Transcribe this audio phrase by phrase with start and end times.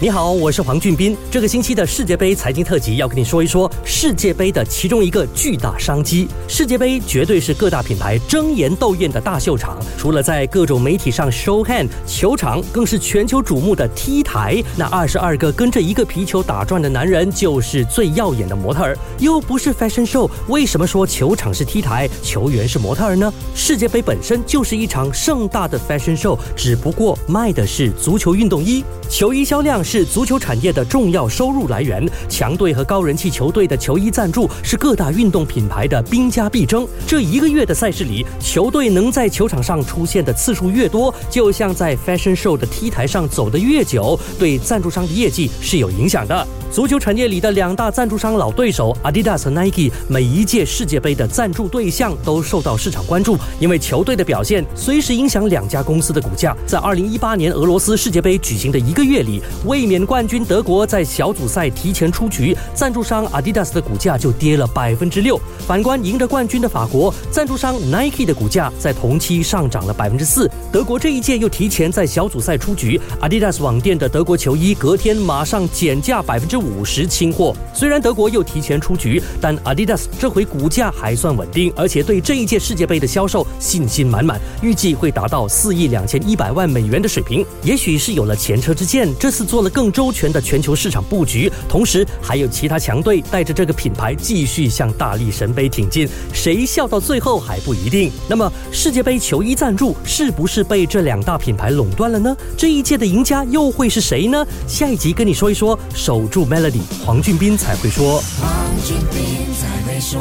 [0.00, 1.16] 你好，我是黄俊斌。
[1.28, 6.28] 这个星期的世界杯财经特辑要跟你说一说世界杯的其中一个巨大商机。
[6.46, 14.62] 世界杯绝对是各大品牌争妍斗艳的大秀场，除了在各种媒体上 show hand，球场更是全球瞩目的 T 台。
[14.76, 18.96] 那二十二个跟着一个皮球打转的男人，就是最耀眼的模特儿。
[19.18, 23.32] 又不是 fashion show，为什么说球场是 T 台，球员是模特儿呢？
[23.52, 29.84] 世界杯本身就是一场盛大的 fashion show，只不过卖的是足球运动衣，球衣销量。
[29.88, 36.86] 是足球产业的重要收入来源，强队和高人气球队的球衣赞助是各大运动品牌的兵家必争。
[37.06, 46.46] 这一个月的赛事里，球队能在球场上出现的次数越多，就像在 fashion show 的 T 台上走得越久，对赞助商的业绩是有影响的。
[46.70, 56.54] 足球产业里的两大赞助商老对手 Adidas 和 Nike，每一届世界杯的赞助对象都受到市场关注，因为球队的表现随时影响两家公司的股价。
[56.66, 59.40] 在2018年俄罗斯世界杯举行的一个月里，
[59.78, 65.40] 卫冕冠军德国在小组赛提前出局，赞助商 Adidas 的股价就跌了百分之六。
[65.68, 70.50] 反观赢得冠军的法国，赞助商 Nike 的股价在同期上涨了百分之四。
[70.72, 76.56] 德国这一届又提前在小组赛出局，Adidas 网店的德国球衣隔天马上减价百分之。
[76.58, 87.46] 五十清货，虽然德国又提前出局，但 Adidas 这回股价还算稳定，而且对这一届世界杯的销售信心满满，预计会达到四亿两千一百万美元的水平。
[87.62, 98.10] 也许是有了前车之鉴，这次做了更周全的全球市场布局，同时还有其他强队带着这个品牌继续向大力神杯挺进，谁笑到最后还不一定。
[98.28, 102.36] 那么世界杯球衣赞助是不是被这两大品牌垄断了呢？
[102.56, 104.44] 这一届的赢家又会是谁呢？
[104.66, 106.48] 下一集跟你说一说，守住。
[106.48, 108.22] Melody，黄俊斌才会说。
[108.40, 108.48] 黄
[108.82, 110.18] 俊斌在没说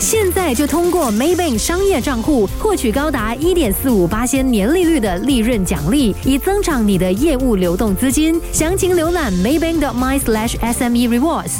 [0.00, 8.40] 现在就通过 Maybank 商业账户获取高达一点四五八千年利率的利润奖励，以增长你的业务流动资金。
[8.50, 11.58] 详情浏览 Maybank.my/sme rewards。